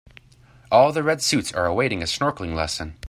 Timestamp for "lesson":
2.55-2.95